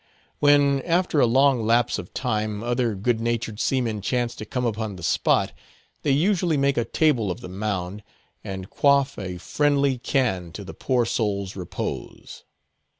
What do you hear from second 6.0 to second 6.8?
they usually make